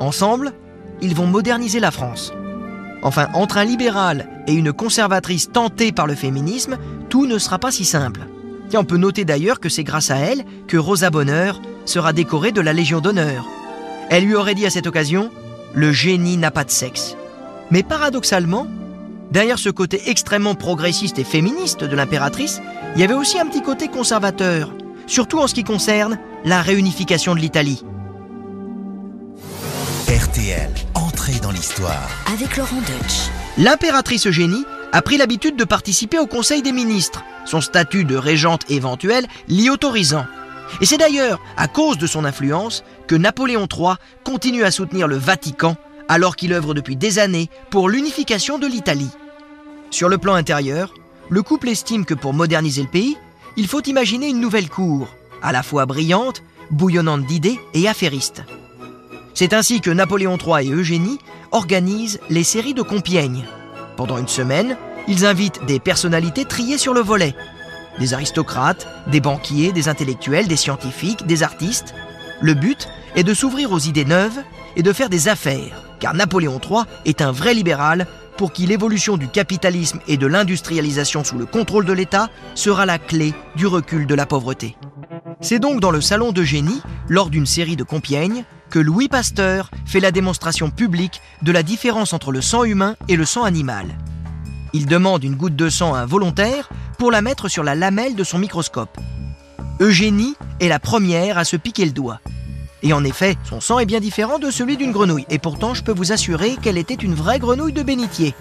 [0.00, 0.52] Ensemble,
[1.00, 2.34] ils vont moderniser la France.
[3.02, 6.76] Enfin, entre un libéral et une conservatrice tentée par le féminisme,
[7.08, 8.22] tout ne sera pas si simple.
[8.72, 12.50] Et on peut noter d'ailleurs que c'est grâce à elle que Rosa Bonheur sera décorée
[12.50, 13.46] de la Légion d'honneur.
[14.10, 15.30] Elle lui aurait dit à cette occasion
[15.74, 17.16] Le génie n'a pas de sexe.
[17.74, 18.68] Mais paradoxalement,
[19.32, 22.62] derrière ce côté extrêmement progressiste et féministe de l'impératrice,
[22.94, 24.72] il y avait aussi un petit côté conservateur,
[25.08, 27.82] surtout en ce qui concerne la réunification de l'Italie.
[30.06, 32.08] RTL, entrée dans l'histoire.
[32.32, 33.28] Avec Laurent Deutsch.
[33.58, 38.70] L'impératrice Eugénie a pris l'habitude de participer au Conseil des ministres, son statut de régente
[38.70, 40.26] éventuelle l'y autorisant.
[40.80, 45.16] Et c'est d'ailleurs à cause de son influence que Napoléon III continue à soutenir le
[45.16, 45.76] Vatican
[46.08, 49.10] alors qu'il œuvre depuis des années pour l'unification de l'Italie.
[49.90, 50.94] Sur le plan intérieur,
[51.30, 53.16] le couple estime que pour moderniser le pays,
[53.56, 55.08] il faut imaginer une nouvelle cour,
[55.42, 58.42] à la fois brillante, bouillonnante d'idées et affairiste.
[59.34, 61.18] C'est ainsi que Napoléon III et Eugénie
[61.52, 63.44] organisent les séries de Compiègne.
[63.96, 64.76] Pendant une semaine,
[65.08, 67.34] ils invitent des personnalités triées sur le volet.
[67.98, 71.94] Des aristocrates, des banquiers, des intellectuels, des scientifiques, des artistes.
[72.40, 74.40] Le but est de s'ouvrir aux idées neuves
[74.76, 79.16] et de faire des affaires, car Napoléon III est un vrai libéral pour qui l'évolution
[79.16, 84.06] du capitalisme et de l'industrialisation sous le contrôle de l'État sera la clé du recul
[84.06, 84.76] de la pauvreté.
[85.40, 89.98] C'est donc dans le salon d'Eugénie, lors d'une série de Compiègne, que Louis Pasteur fait
[89.98, 93.86] la démonstration publique de la différence entre le sang humain et le sang animal.
[94.74, 98.14] Il demande une goutte de sang à un volontaire pour la mettre sur la lamelle
[98.14, 98.98] de son microscope.
[99.80, 102.20] Eugénie est la première à se piquer le doigt.
[102.84, 105.82] Et en effet, son sang est bien différent de celui d'une grenouille, et pourtant je
[105.82, 108.34] peux vous assurer qu'elle était une vraie grenouille de bénitier.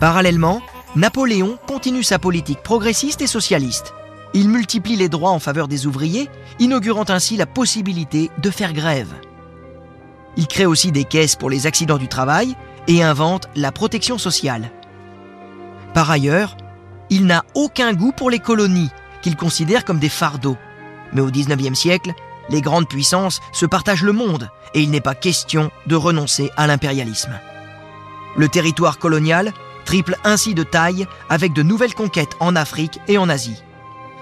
[0.00, 0.60] Parallèlement,
[0.96, 3.94] Napoléon continue sa politique progressiste et socialiste.
[4.34, 9.12] Il multiplie les droits en faveur des ouvriers, inaugurant ainsi la possibilité de faire grève.
[10.36, 12.56] Il crée aussi des caisses pour les accidents du travail
[12.88, 14.72] et invente la protection sociale.
[15.94, 16.56] Par ailleurs,
[17.10, 18.90] il n'a aucun goût pour les colonies,
[19.20, 20.56] qu'il considère comme des fardeaux.
[21.12, 22.12] Mais au XIXe siècle,
[22.48, 26.66] les grandes puissances se partagent le monde et il n'est pas question de renoncer à
[26.66, 27.38] l'impérialisme.
[28.36, 29.52] Le territoire colonial
[29.84, 33.62] triple ainsi de taille avec de nouvelles conquêtes en Afrique et en Asie.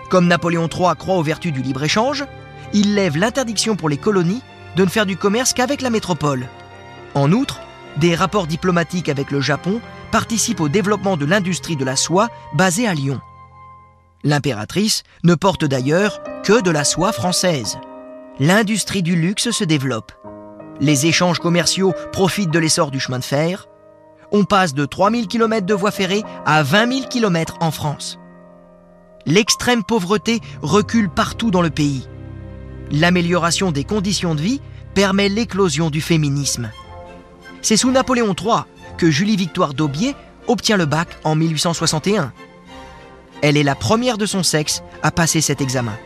[0.08, 2.24] Comme Napoléon III croit aux vertus du libre-échange,
[2.72, 4.42] il lève l'interdiction pour les colonies
[4.76, 6.48] de ne faire du commerce qu'avec la métropole.
[7.14, 7.60] En outre,
[7.96, 9.80] des rapports diplomatiques avec le Japon
[10.10, 13.20] participent au développement de l'industrie de la soie basée à Lyon.
[14.22, 17.78] L'impératrice ne porte d'ailleurs que de la soie française
[18.40, 20.12] l'industrie du luxe se développe.
[20.80, 23.68] Les échanges commerciaux profitent de l'essor du chemin de fer.
[24.32, 28.18] On passe de 3000 km de voies ferrées à 20 000 km en France.
[29.26, 32.08] L'extrême pauvreté recule partout dans le pays.
[32.90, 34.62] L'amélioration des conditions de vie
[34.94, 36.70] permet l'éclosion du féminisme.
[37.60, 38.62] C'est sous Napoléon III
[38.96, 40.16] que Julie-Victoire d'Aubier
[40.48, 42.32] obtient le bac en 1861.
[43.42, 45.96] Elle est la première de son sexe à passer cet examen.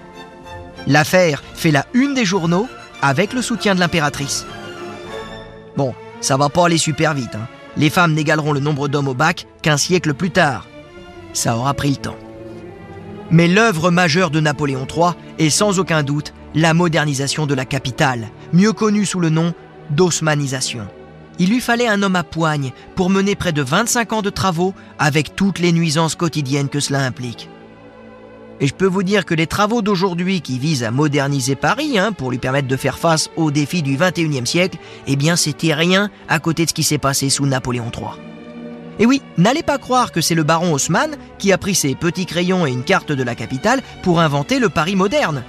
[0.86, 2.68] L'affaire fait la une des journaux
[3.00, 4.46] avec le soutien de l'impératrice.
[5.76, 7.34] Bon, ça va pas aller super vite.
[7.34, 7.46] Hein.
[7.76, 10.66] Les femmes n'égaleront le nombre d'hommes au bac qu'un siècle plus tard.
[11.32, 12.16] Ça aura pris le temps.
[13.30, 18.28] Mais l'œuvre majeure de Napoléon III est sans aucun doute la modernisation de la capitale,
[18.52, 19.54] mieux connue sous le nom
[19.90, 20.86] d'osmanisation.
[21.38, 24.72] Il lui fallait un homme à poigne pour mener près de 25 ans de travaux
[24.98, 27.48] avec toutes les nuisances quotidiennes que cela implique.
[28.60, 32.12] Et je peux vous dire que les travaux d'aujourd'hui qui visent à moderniser Paris hein,
[32.12, 36.10] pour lui permettre de faire face aux défis du 21e siècle, eh bien c'était rien
[36.28, 38.10] à côté de ce qui s'est passé sous Napoléon III.
[39.00, 42.26] Et oui, n'allez pas croire que c'est le baron Haussmann qui a pris ses petits
[42.26, 45.42] crayons et une carte de la capitale pour inventer le Paris moderne.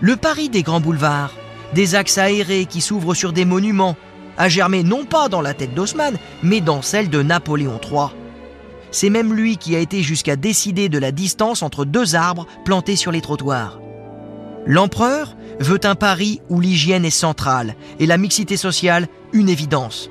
[0.00, 1.34] Le Paris des grands boulevards,
[1.74, 3.96] des axes aérés qui s'ouvrent sur des monuments,
[4.36, 8.10] a germé non pas dans la tête d'Haussmann, mais dans celle de Napoléon III.
[8.94, 12.94] C'est même lui qui a été jusqu'à décider de la distance entre deux arbres plantés
[12.94, 13.80] sur les trottoirs.
[14.66, 20.10] L'empereur veut un Paris où l'hygiène est centrale et la mixité sociale une évidence.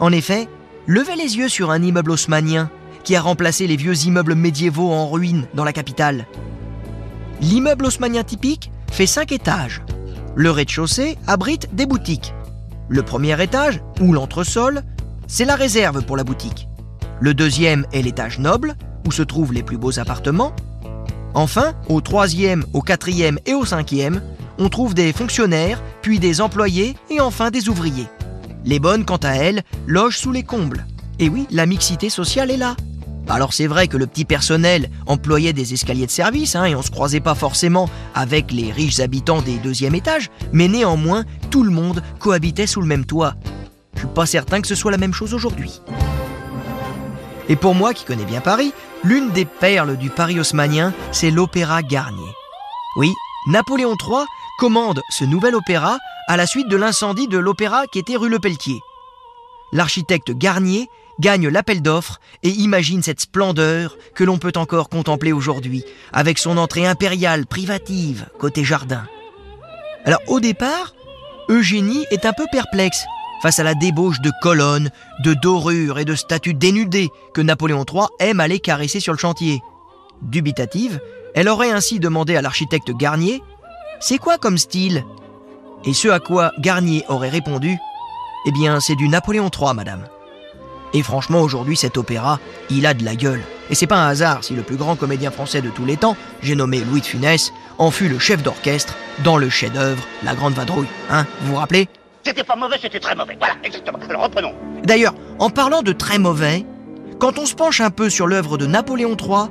[0.00, 0.48] En effet,
[0.88, 2.70] levez les yeux sur un immeuble haussmannien
[3.04, 6.26] qui a remplacé les vieux immeubles médiévaux en ruine dans la capitale.
[7.40, 9.80] L'immeuble haussmannien typique fait cinq étages.
[10.34, 12.34] Le rez-de-chaussée abrite des boutiques.
[12.88, 14.82] Le premier étage, ou l'entresol,
[15.28, 16.67] c'est la réserve pour la boutique.
[17.20, 18.74] Le deuxième est l'étage noble,
[19.06, 20.54] où se trouvent les plus beaux appartements.
[21.34, 24.22] Enfin, au troisième, au quatrième et au cinquième,
[24.58, 28.06] on trouve des fonctionnaires, puis des employés et enfin des ouvriers.
[28.64, 30.86] Les bonnes, quant à elles, logent sous les combles.
[31.18, 32.76] Et oui, la mixité sociale est là.
[33.28, 36.82] Alors c'est vrai que le petit personnel employait des escaliers de service hein, et on
[36.82, 41.70] se croisait pas forcément avec les riches habitants des deuxièmes étages, mais néanmoins tout le
[41.70, 43.34] monde cohabitait sous le même toit.
[43.94, 45.82] Je suis pas certain que ce soit la même chose aujourd'hui.
[47.48, 48.72] Et pour moi qui connais bien Paris,
[49.04, 52.32] l'une des perles du Paris haussmannien, c'est l'opéra Garnier.
[52.96, 53.12] Oui,
[53.48, 54.24] Napoléon III
[54.58, 58.38] commande ce nouvel opéra à la suite de l'incendie de l'opéra qui était rue Le
[58.38, 58.80] Pelletier.
[59.72, 60.88] L'architecte Garnier
[61.20, 66.58] gagne l'appel d'offres et imagine cette splendeur que l'on peut encore contempler aujourd'hui, avec son
[66.58, 69.04] entrée impériale privative côté jardin.
[70.04, 70.94] Alors au départ,
[71.48, 73.04] Eugénie est un peu perplexe
[73.42, 78.06] face à la débauche de colonnes, de dorures et de statues dénudées que Napoléon III
[78.20, 79.62] aime aller caresser sur le chantier.
[80.22, 81.00] Dubitative,
[81.34, 83.42] elle aurait ainsi demandé à l'architecte Garnier
[84.00, 85.04] C'est quoi comme style?
[85.84, 87.76] Et ce à quoi Garnier aurait répondu
[88.46, 90.04] Eh bien, c'est du Napoléon III, madame.
[90.94, 93.42] Et franchement, aujourd'hui, cet opéra, il a de la gueule.
[93.70, 96.16] Et c'est pas un hasard si le plus grand comédien français de tous les temps,
[96.42, 100.54] j'ai nommé Louis de Funès, en fut le chef d'orchestre dans le chef-d'œuvre La Grande
[100.54, 100.88] Vadrouille.
[101.10, 101.88] Hein, vous vous rappelez?
[102.24, 103.36] C'était pas mauvais, c'était très mauvais.
[103.38, 103.98] Voilà, exactement.
[104.08, 104.54] Alors reprenons.
[104.84, 106.64] D'ailleurs, en parlant de très mauvais,
[107.18, 109.48] quand on se penche un peu sur l'œuvre de Napoléon III,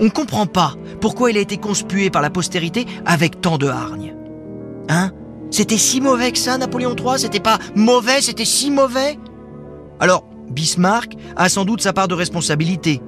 [0.00, 4.14] on comprend pas pourquoi il a été conspué par la postérité avec tant de hargne.
[4.88, 5.10] Hein?
[5.50, 9.18] C'était si mauvais que ça, Napoléon III C'était pas mauvais, c'était si mauvais?
[10.00, 13.00] Alors, Bismarck a sans doute sa part de responsabilité.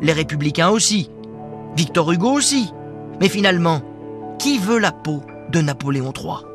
[0.00, 1.10] Les républicains aussi.
[1.76, 2.72] Victor Hugo aussi.
[3.20, 3.82] Mais finalement,
[4.38, 6.46] qui veut la peau de Napoléon III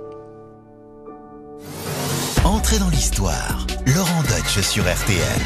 [2.44, 3.66] Entrez dans l'histoire.
[3.86, 5.42] Laurent Deutsch sur RTL.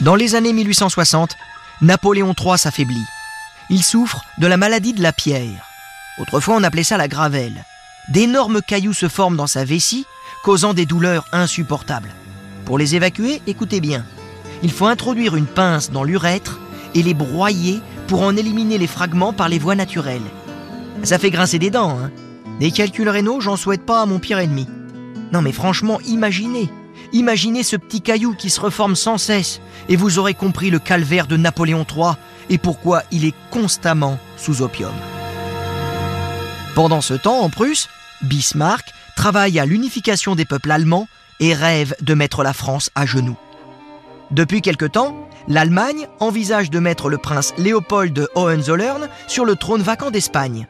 [0.00, 1.36] Dans les années 1860,
[1.80, 3.06] Napoléon III s'affaiblit.
[3.70, 5.64] Il souffre de la maladie de la pierre.
[6.18, 7.64] Autrefois, on appelait ça la gravelle.
[8.08, 10.06] D'énormes cailloux se forment dans sa vessie,
[10.42, 12.14] causant des douleurs insupportables.
[12.64, 14.04] Pour les évacuer, écoutez bien.
[14.62, 16.60] Il faut introduire une pince dans l'urètre
[16.94, 20.20] et les broyer pour en éliminer les fragments par les voies naturelles.
[21.04, 22.10] Ça fait grincer des dents, hein.
[22.60, 24.68] Des calculs rénaux, j'en souhaite pas à mon pire ennemi.
[25.32, 26.68] Non mais franchement, imaginez.
[27.12, 31.26] Imaginez ce petit caillou qui se reforme sans cesse et vous aurez compris le calvaire
[31.26, 32.12] de Napoléon III
[32.50, 34.92] et pourquoi il est constamment sous opium.
[36.74, 37.88] Pendant ce temps, en Prusse,
[38.22, 41.08] Bismarck travaille à l'unification des peuples allemands
[41.40, 43.36] et rêve de mettre la France à genoux.
[44.30, 49.82] Depuis quelque temps, l'Allemagne envisage de mettre le prince Léopold de Hohenzollern sur le trône
[49.82, 50.66] vacant d'Espagne.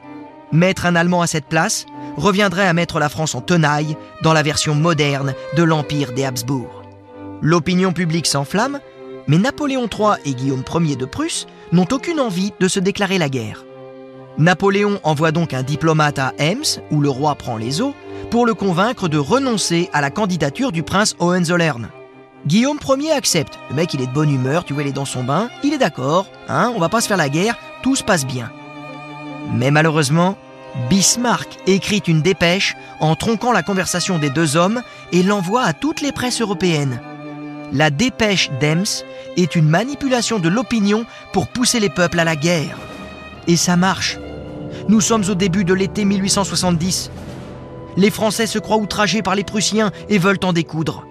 [0.52, 1.86] Mettre un Allemand à cette place
[2.16, 6.82] reviendrait à mettre la France en tenaille dans la version moderne de l'Empire des Habsbourg.
[7.40, 8.78] L'opinion publique s'enflamme,
[9.26, 13.30] mais Napoléon III et Guillaume Ier de Prusse n'ont aucune envie de se déclarer la
[13.30, 13.64] guerre.
[14.36, 17.94] Napoléon envoie donc un diplomate à Ems, où le roi prend les eaux,
[18.30, 21.88] pour le convaincre de renoncer à la candidature du prince Hohenzollern.
[22.46, 23.58] Guillaume Ier accepte.
[23.70, 25.72] Le mec, il est de bonne humeur, tu vois, il est dans son bain, il
[25.72, 28.50] est d'accord, hein, on va pas se faire la guerre, tout se passe bien.
[29.52, 30.36] Mais malheureusement,
[30.88, 34.82] Bismarck écrit une dépêche en tronquant la conversation des deux hommes
[35.12, 37.00] et l'envoie à toutes les presses européennes.
[37.72, 39.04] La dépêche d'Ems
[39.36, 42.76] est une manipulation de l'opinion pour pousser les peuples à la guerre.
[43.46, 44.18] Et ça marche.
[44.88, 47.10] Nous sommes au début de l'été 1870.
[47.96, 51.06] Les Français se croient outragés par les Prussiens et veulent en découdre.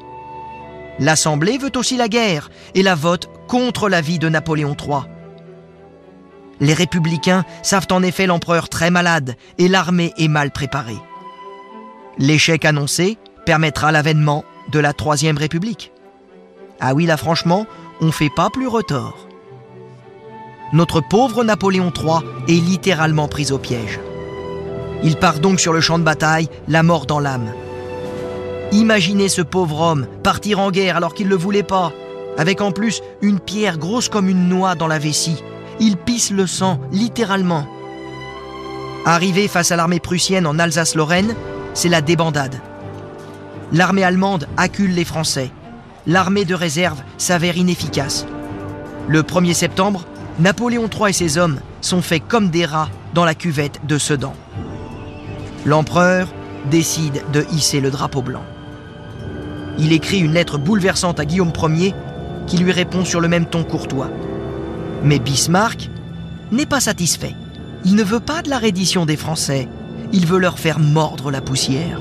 [1.00, 5.02] L'Assemblée veut aussi la guerre et la vote contre l'avis de Napoléon III.
[6.62, 11.02] Les républicains savent en effet l'empereur très malade et l'armée est mal préparée.
[12.20, 15.92] L'échec annoncé permettra l'avènement de la Troisième République.
[16.80, 17.66] Ah oui, là franchement,
[18.00, 19.28] on fait pas plus retort.
[20.72, 24.00] Notre pauvre Napoléon III est littéralement pris au piège.
[25.04, 27.52] Il part donc sur le champ de bataille, la mort dans l'âme.
[28.72, 31.92] Imaginez ce pauvre homme partir en guerre alors qu'il ne le voulait pas,
[32.38, 35.44] avec en plus une pierre grosse comme une noix dans la vessie.
[35.84, 37.66] Il pisse le sang, littéralement.
[39.04, 41.34] Arrivé face à l'armée prussienne en Alsace-Lorraine,
[41.74, 42.62] c'est la débandade.
[43.74, 45.50] L'armée allemande accule les Français.
[46.06, 48.28] L'armée de réserve s'avère inefficace.
[49.08, 50.06] Le 1er septembre,
[50.38, 54.34] Napoléon III et ses hommes sont faits comme des rats dans la cuvette de Sedan.
[55.66, 56.28] L'empereur
[56.70, 58.44] décide de hisser le drapeau blanc.
[59.80, 61.96] Il écrit une lettre bouleversante à Guillaume Ier
[62.46, 64.12] qui lui répond sur le même ton courtois.
[65.04, 65.90] Mais Bismarck
[66.52, 67.36] n'est pas satisfait.
[67.86, 69.68] Il ne veut pas de la reddition des Français,
[70.14, 72.00] il veut leur faire mordre la poussière.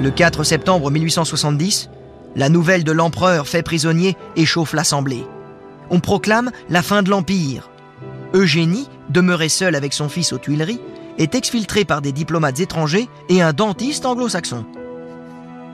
[0.00, 1.90] Le 4 septembre 1870,
[2.34, 5.24] la nouvelle de l'empereur fait prisonnier échauffe l'Assemblée.
[5.90, 7.70] On proclame la fin de l'Empire.
[8.34, 10.80] Eugénie, demeurée seule avec son fils aux Tuileries,
[11.18, 14.64] est exfiltrée par des diplomates étrangers et un dentiste anglo-saxon.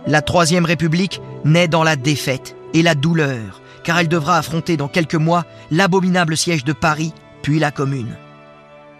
[0.06, 4.86] La Troisième République naît dans la défaite et la douleur, car elle devra affronter dans
[4.86, 8.18] quelques mois l'abominable siège de Paris, puis la Commune.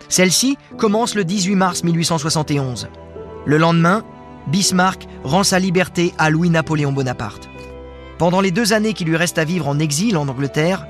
[0.09, 2.89] Celle-ci commence le 18 mars 1871.
[3.45, 4.03] Le lendemain,
[4.47, 7.51] Bismarck rend sa liberté à Louis-Napoléon Bonaparte.
[8.17, 10.87] Pendant les deux années qui lui restent à vivre en exil en Angleterre,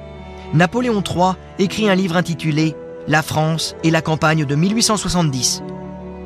[0.54, 2.76] Napoléon III écrit un livre intitulé
[3.08, 5.64] La France et la campagne de 1870,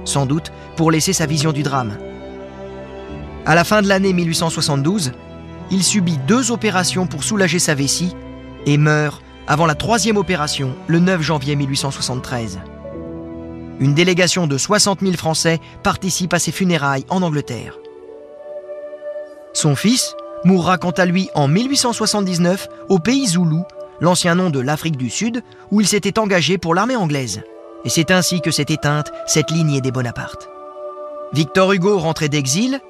[0.04, 1.96] sans doute pour laisser sa vision du drame.
[3.46, 5.12] À la fin de l'année 1872,
[5.72, 8.14] il subit deux opérations pour soulager sa vessie
[8.66, 12.60] et meurt avant la troisième opération le 9 janvier 1873.
[13.80, 17.78] Une délégation de 60 000 Français participe à ses funérailles en Angleterre.
[19.54, 23.64] Son fils mourra quant à lui en 1879 au pays Zoulou,
[24.00, 27.42] l'ancien nom de l'Afrique du Sud, où il s'était engagé pour l'armée anglaise.
[27.84, 30.48] Et c'est ainsi que s'est éteinte cette lignée des Bonaparte.
[31.32, 32.80] Victor Hugo rentré d'exil,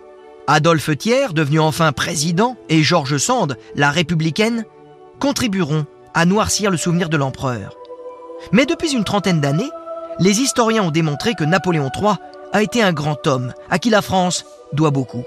[0.46, 4.64] Adolphe Thiers, devenu enfin président, et Georges Sand, la républicaine,
[5.20, 7.76] contribueront à noircir le souvenir de l'empereur.
[8.50, 9.70] Mais depuis une trentaine d'années,
[10.18, 12.14] les historiens ont démontré que Napoléon III
[12.52, 15.24] a été un grand homme à qui la France doit beaucoup.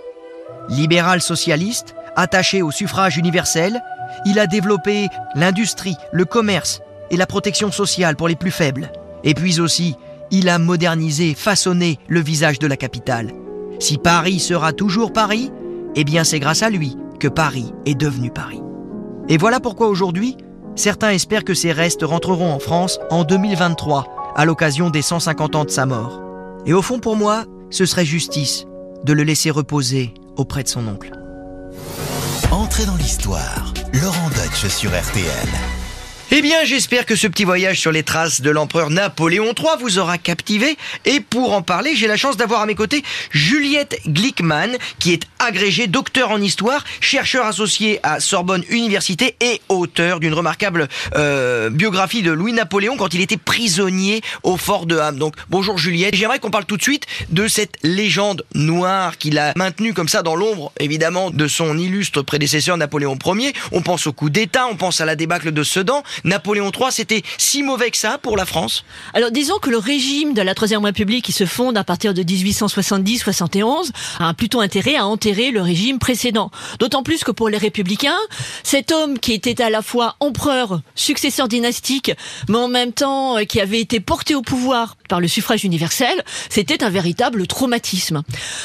[0.69, 3.81] Libéral socialiste, attaché au suffrage universel,
[4.25, 8.91] il a développé l'industrie, le commerce et la protection sociale pour les plus faibles.
[9.23, 9.95] Et puis aussi,
[10.31, 13.31] il a modernisé, façonné le visage de la capitale.
[13.79, 15.51] Si Paris sera toujours Paris,
[15.95, 18.61] eh bien c'est grâce à lui que Paris est devenu Paris.
[19.29, 20.37] Et voilà pourquoi aujourd'hui,
[20.75, 25.65] certains espèrent que ses restes rentreront en France en 2023, à l'occasion des 150 ans
[25.65, 26.21] de sa mort.
[26.65, 28.65] Et au fond pour moi, ce serait justice
[29.03, 31.11] de le laisser reposer auprès de son oncle.
[32.51, 33.73] Entrez dans l'histoire.
[33.93, 35.84] Laurent Deutsch sur RTL.
[36.31, 39.99] Eh bien, j'espère que ce petit voyage sur les traces de l'empereur Napoléon III vous
[39.99, 40.75] aura captivé.
[41.05, 45.21] Et pour en parler, j'ai la chance d'avoir à mes côtés Juliette Glickman, qui est
[45.37, 52.23] agrégée docteur en histoire, chercheur associé à Sorbonne Université et auteur d'une remarquable euh, biographie
[52.23, 55.19] de Louis-Napoléon quand il était prisonnier au fort de Ham.
[55.19, 56.15] Donc, bonjour Juliette.
[56.15, 60.23] J'aimerais qu'on parle tout de suite de cette légende noire qu'il a maintenue comme ça
[60.23, 63.53] dans l'ombre, évidemment, de son illustre prédécesseur Napoléon Ier.
[63.71, 66.03] On pense au coup d'État, on pense à la débâcle de Sedan.
[66.23, 70.33] Napoléon III, c'était si mauvais que ça pour la France Alors disons que le régime
[70.33, 75.05] de la Troisième République qui se fonde à partir de 1870-71 a plutôt intérêt à
[75.05, 76.51] enterrer le régime précédent.
[76.79, 78.17] D'autant plus que pour les républicains,
[78.63, 82.11] cet homme qui était à la fois empereur, successeur dynastique,
[82.49, 86.23] mais en même temps euh, qui avait été porté au pouvoir par le suffrage universel,
[86.49, 88.23] c'était un véritable traumatisme.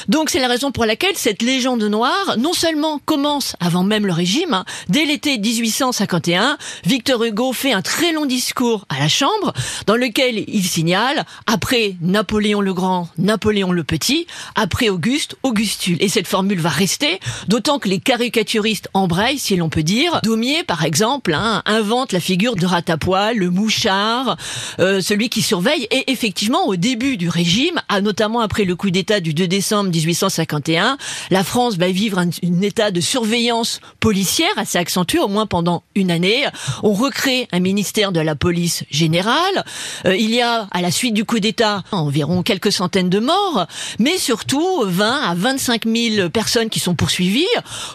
[0.09, 4.13] Donc c'est la raison pour laquelle cette légende noire non seulement commence avant même le
[4.13, 9.53] régime, hein, dès l'été 1851, Victor Hugo fait un très long discours à la Chambre
[9.87, 15.97] dans lequel il signale après Napoléon le Grand, Napoléon le Petit, après Auguste, Augustule.
[16.01, 20.21] Et cette formule va rester, d'autant que les caricaturistes embrayent, si l'on peut dire.
[20.23, 24.37] Daumier, par exemple, hein, invente la figure de Ratapoil, le mouchard,
[24.79, 25.87] euh, celui qui surveille.
[25.91, 26.30] Et effectivement,
[26.67, 30.97] au début du régime, à, notamment après le coup d'État du 2 décembre 1851,
[31.31, 35.83] la France va vivre un, un état de surveillance policière assez accentué, au moins pendant
[35.95, 36.47] une année.
[36.83, 39.65] On recrée un ministère de la police générale.
[40.07, 43.67] Euh, il y a, à la suite du coup d'État, environ quelques centaines de morts,
[43.99, 47.47] mais surtout 20 à 25 000 personnes qui sont poursuivies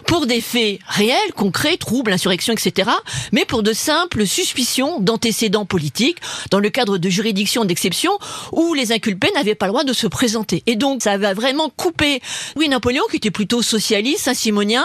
[0.06, 2.90] pour des faits réels, concrets, troubles, insurrections, etc.,
[3.32, 6.18] mais pour de simples suspicions d'antécédents politiques
[6.50, 8.12] dans le cadre de juridictions d'exception
[8.52, 10.62] où les inculpés n'avaient pas le droit de se présenter.
[10.66, 12.20] Et donc, ça va vraiment couper,
[12.56, 14.84] oui, Napoléon, qui était plutôt socialiste, saint-simonien,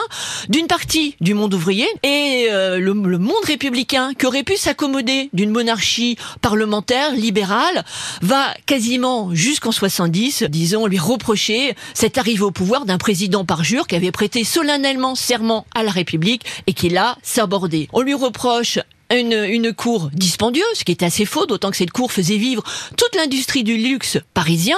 [0.50, 5.30] d'une partie du monde ouvrier et euh, le, le monde républicain qui aurait pu s'accommoder
[5.34, 7.84] d'une monarchie parlementaire libérale,
[8.22, 13.88] va quasiment jusqu'en 70, disons, lui reprocher cette arrivée au pouvoir d'un président par jure
[13.88, 17.88] qui avait prêté solennellement serment à la République et qui l'a sabordé.
[17.94, 18.80] On lui reproche
[19.16, 22.64] une, une cour dispendieuse, ce qui est assez faux, d'autant que cette cour faisait vivre
[22.98, 24.78] toute l'industrie du luxe parisien.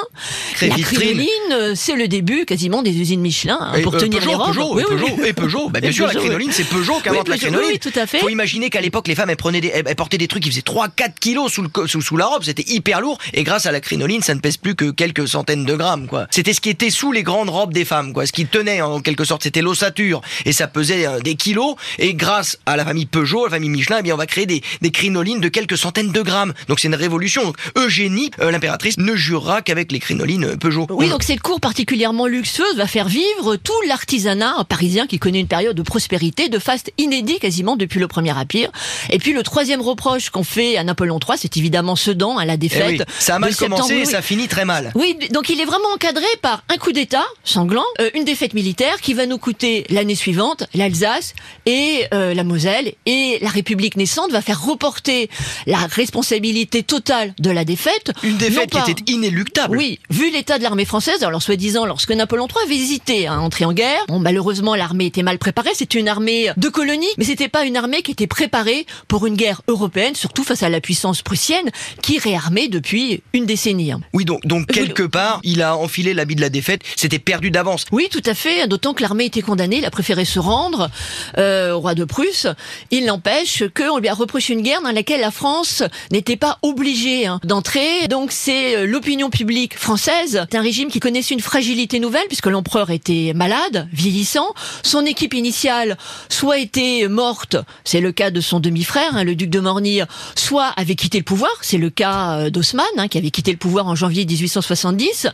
[0.55, 4.19] Très la crinoline, euh, c'est le début quasiment des usines Michelin hein, pour euh, tenir
[4.19, 4.47] Peugeot, les robes.
[4.47, 5.27] Peugeot, Oui, et Peugeot, oui.
[5.27, 5.69] et Peugeot.
[5.69, 7.69] Bah, bien Et sûr, la crinoline, c'est Peugeot qui invente la crinoline.
[7.73, 8.19] oui, tout à fait.
[8.19, 10.49] Faut imaginer qu'à l'époque, les femmes, elles prenaient des, elles, elles portaient des trucs qui
[10.49, 12.43] faisaient 3-4 kilos sous, le, co- sous, sous la robe.
[12.43, 13.17] C'était hyper lourd.
[13.33, 16.27] Et grâce à la crinoline, ça ne pèse plus que quelques centaines de grammes, quoi.
[16.31, 18.25] C'était ce qui était sous les grandes robes des femmes, quoi.
[18.25, 20.21] Ce qui tenait, en quelque sorte, c'était l'ossature.
[20.45, 21.75] Et ça pesait euh, des kilos.
[21.99, 24.61] Et grâce à la famille Peugeot, la famille Michelin, eh bien, on va créer des,
[24.81, 26.53] des crinolines de quelques centaines de grammes.
[26.67, 27.43] Donc c'est une révolution.
[27.43, 30.87] Donc, Eugénie, euh, l'impératrice, ne jurera qu'avec les crinolines euh, Peugeot.
[30.89, 35.39] Oui, On- donc cette cour particulièrement luxueuse va faire vivre tout l'artisanat parisien qui connaît
[35.39, 38.69] une période de prospérité, de faste inédit quasiment depuis le premier empire.
[39.09, 42.53] Et puis le troisième reproche qu'on fait à Napoléon III, c'est évidemment Sedan, à la
[42.53, 42.99] Eh défaite.
[42.99, 44.91] oui, ça a mal commencé et ça finit très mal.
[44.95, 48.99] Oui, donc il est vraiment encadré par un coup d'État sanglant, euh, une défaite militaire
[49.01, 51.33] qui va nous coûter l'année suivante l'Alsace
[51.65, 52.93] et euh, la Moselle.
[53.05, 55.29] Et la République naissante va faire reporter
[55.67, 58.11] la responsabilité totale de la défaite.
[58.23, 59.77] Une défaite pas- qui était inéluctable.
[59.77, 63.65] oui, vu l'état de l'armée française, alors soi-disant, lorsque Napoléon III avait hésité à entrer
[63.65, 67.47] en guerre, bon, malheureusement, l'armée était mal préparée, c'était une armée de colonies, mais c'était
[67.49, 71.21] pas une armée qui était préparée pour une guerre européenne, surtout face à la puissance
[71.21, 71.69] prussienne,
[72.01, 73.91] qui réarmait depuis une décennie.
[73.91, 74.01] hein.
[74.13, 77.85] Oui, donc, donc quelque part, il a enfilé l'habit de la défaite, c'était perdu d'avance.
[77.91, 80.89] Oui, tout à fait, d'autant que l'armée était condamnée, il a préféré se rendre
[81.37, 82.47] euh, au roi de Prusse.
[82.91, 85.81] Il n'empêche qu'on lui a reproché une guerre dans laquelle la France
[86.11, 88.09] n'était pas obligée hein, d'entrer.
[88.09, 92.47] Donc c'est euh, l'opinion publique française, c'est un régime qui connaissait une fragilité nouvelle puisque
[92.47, 94.53] l'empereur était malade, vieillissant.
[94.83, 95.97] Son équipe initiale
[96.27, 100.67] soit était morte, c'est le cas de son demi-frère, hein, le duc de Mornir, soit
[100.75, 103.87] avait quitté le pouvoir, c'est le cas euh, d'Haussmann hein, qui avait quitté le pouvoir
[103.87, 105.27] en janvier 1870,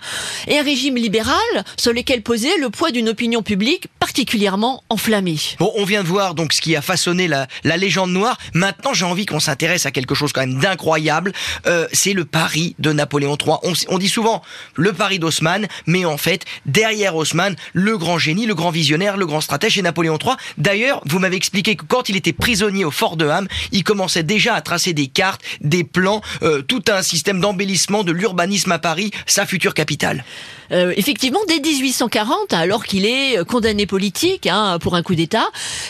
[0.48, 1.34] et un régime libéral
[1.76, 5.38] sur lequel posait le poids d'une opinion publique particulièrement enflammée.
[5.58, 7.48] Bon, on vient de voir donc ce qui a façonné la
[7.78, 8.38] légende noire.
[8.54, 11.34] Maintenant, j'ai envie qu'on s'intéresse à quelque chose quand même d'incroyable.
[11.68, 13.58] Euh, c'est le Paris de Napoléon III.
[13.64, 14.42] On, on dit souvent
[14.76, 19.26] le Paris d'Haussmann, mais en fait, derrière Haussmann, le grand génie, le grand visionnaire, le
[19.26, 20.36] grand stratège, c'est Napoléon III.
[20.58, 24.24] D'ailleurs, vous m'avez expliqué que quand il était prisonnier au fort de Ham, il commençait
[24.24, 28.80] déjà à tracer des cartes, des plans, euh, tout un système d'embellissement de l'urbanisme à
[28.80, 30.24] Paris, sa future capitale.
[30.72, 35.48] Euh, effectivement, dès 1840, alors qu'il est euh, condamné politique hein, pour un coup d'État,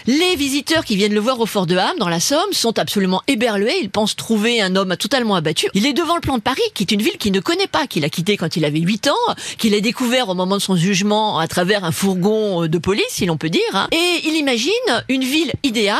[0.08, 3.22] les visiteurs qui viennent le voir au fort de Ham, dans la Somme, sont absolument
[3.28, 3.80] éberlués.
[3.82, 5.68] Ils pensent trouver un homme totalement abattu.
[5.74, 7.88] Il est devant le plan de Paris, qui est une ville qu'il ne connaît pas,
[7.88, 10.76] qu'il a quitté quand il avait 8 ans, qu'il a découvert au moment de son
[10.76, 13.62] jugement à travers un fourgon de police, si l'on peut dire.
[13.74, 13.88] Hein.
[13.92, 14.70] Et il imagine
[15.10, 16.00] une ville idéale.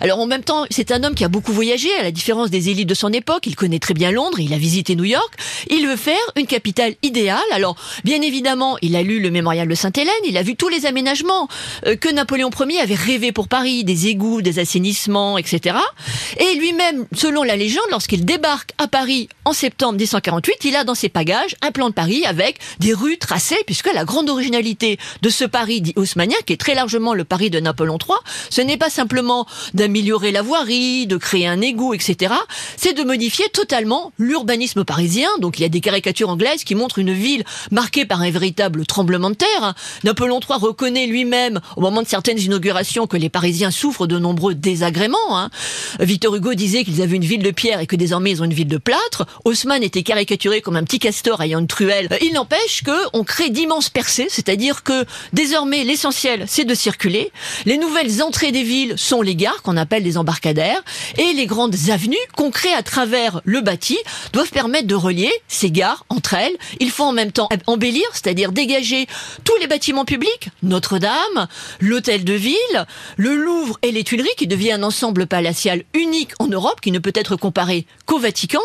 [0.00, 2.68] Alors en même temps, c'est un homme qui a beaucoup voyagé, à la différence des
[2.70, 3.46] élites de son époque.
[3.46, 5.32] Il connaît très bien Londres, il a visité New York.
[5.70, 7.38] Il veut faire une capitale idéale.
[7.52, 10.86] Alors bien évidemment, il a lu le mémorial de Sainte-Hélène, il a vu tous les
[10.86, 11.48] aménagements
[11.86, 15.76] euh, que Napoléon Ier avait rêvé pour Paris, des égouts, des assainissements, etc.
[16.38, 20.94] Et lui-même, selon la légende, lorsqu'il débarque à Paris en septembre 1848, il a dans
[20.94, 25.28] ses bagages un plan de Paris avec des rues tracées, puisque la grande originalité de
[25.28, 28.18] ce Paris dit haussmannien, qui est très largement le Paris de Napoléon III,
[28.50, 32.34] ce n'est pas simplement d'améliorer la voirie, de créer un égout, etc.
[32.76, 35.28] C'est de modifier totalement l'urbanisme parisien.
[35.40, 38.86] Donc il y a des caricatures anglaises qui montrent une ville marquée par un véritable
[38.86, 39.74] tremblement de terre.
[40.04, 44.54] Napoléon III reconnaît lui-même, au moment de certaines inaugurations, que les Parisiens souffrent de nombreux
[44.54, 45.18] désagréments.
[45.30, 45.50] Hein.
[46.00, 48.54] Victor Hugo disait qu'ils avaient une ville de pierre et que désormais ils ont une
[48.54, 49.26] ville de plâtre.
[49.44, 52.08] Haussmann était caricaturé comme un petit castor ayant une truelle.
[52.22, 57.32] Il n'empêche qu'on crée d'immenses percées, c'est-à-dire que désormais l'essentiel c'est de circuler.
[57.66, 60.82] Les nouvelles entrées des villes sont les gares qu'on appelle les embarcadères
[61.16, 63.98] et les grandes avenues qu'on crée à travers le bâti
[64.32, 66.56] doivent permettre de relier ces gares entre elles.
[66.80, 69.06] Il faut en même temps embellir, c'est-à-dire dégager
[69.44, 71.48] tous les bâtiments publics, Notre-Dame,
[71.80, 76.46] l'hôtel de ville, le Louvre et les Tuileries qui devient un ensemble palatial unique en
[76.46, 78.60] Europe qui ne peut être comparé qu'au Vatican.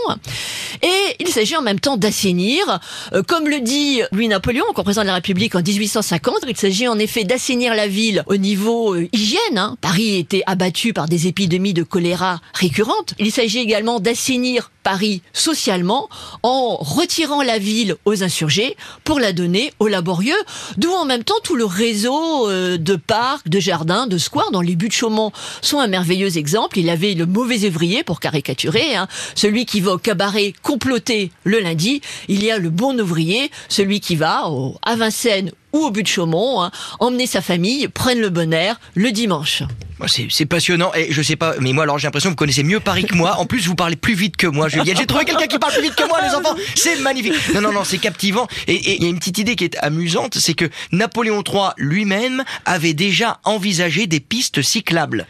[0.82, 2.80] Et il s'agit en même temps d'assainir,
[3.14, 7.00] euh, comme le dit Louis-Napoléon, encore président de la République en 1850, il s'agit en
[7.00, 9.58] effet d'assainir la ville au niveau euh, hygiène.
[9.58, 9.78] Hein.
[9.82, 13.14] Paris était abattu par des épidémies de choléra récurrentes.
[13.20, 16.10] Il s'agit également d'assainir Paris socialement
[16.44, 20.36] en retirant la ville aux insurgés pour la donner aux laborieux,
[20.78, 24.62] d'où en même temps tout le réseau euh, de parcs, de jardins, de squares dont
[24.62, 25.32] les buts de Chaumont
[25.62, 26.78] sont un merveilleux exemple.
[26.78, 31.60] Il avait le mauvais ouvrier pour caricaturer, hein, celui qui va au cabaret comploter le
[31.60, 32.02] lundi.
[32.30, 34.46] Il y a le bon ouvrier, celui qui va
[34.84, 38.80] à Vincennes ou au but de Chaumont, hein, emmener sa famille, prendre le bon air
[38.96, 39.64] le dimanche.
[40.08, 42.80] C'est passionnant et je sais pas, mais moi alors j'ai l'impression que vous connaissez mieux
[42.80, 43.38] Paris que moi.
[43.38, 44.98] En plus, vous parlez plus vite que moi, Juliette.
[44.98, 46.56] J'ai trouvé quelqu'un qui parle plus vite que moi, les enfants.
[46.76, 47.34] C'est magnifique.
[47.54, 48.48] Non, non, non, c'est captivant.
[48.68, 52.44] Et il y a une petite idée qui est amusante, c'est que Napoléon III lui-même
[52.66, 55.26] avait déjà envisagé des pistes cyclables.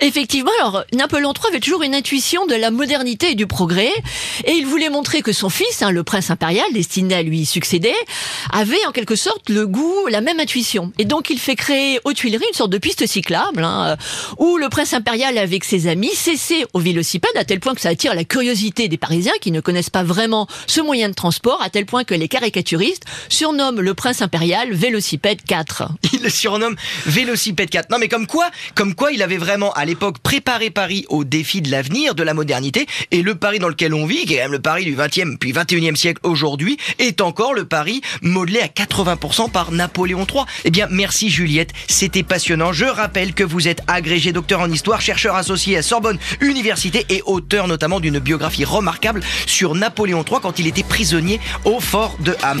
[0.00, 3.92] Effectivement, alors Napoléon III avait toujours une intuition de la modernité et du progrès,
[4.44, 7.94] et il voulait montrer que son fils, hein, le prince impérial, destiné à lui succéder,
[8.52, 9.66] avait en quelque sorte le
[10.08, 10.92] la même intuition.
[10.98, 13.64] Et donc il fait créer aux Tuileries une sorte de piste cyclable.
[13.64, 13.96] Hein,
[14.38, 17.90] où le prince impérial avec ses amis s'essaie au vélocipède à tel point que ça
[17.90, 21.70] attire la curiosité des Parisiens qui ne connaissent pas vraiment ce moyen de transport, à
[21.70, 25.88] tel point que les caricaturistes surnomment le prince impérial Vélocipède 4.
[26.12, 26.76] Il le surnomme
[27.06, 27.90] Vélocipède 4.
[27.90, 31.62] Non mais comme quoi, comme quoi il avait vraiment à l'époque préparé Paris au défi
[31.62, 34.52] de l'avenir, de la modernité, et le Paris dans lequel on vit, qui est même
[34.52, 39.50] le Paris du 20e puis 21e siècle aujourd'hui, est encore le Paris modelé à 80%
[39.50, 40.44] par Napoléon III.
[40.64, 42.72] Eh bien merci Juliette, c'était passionnant.
[42.72, 47.22] Je rappelle que vous êtes agrégé docteur en histoire, chercheur associé à Sorbonne Université et
[47.26, 52.36] auteur notamment d'une biographie remarquable sur Napoléon III quand il était prisonnier au fort de
[52.42, 52.60] Ham.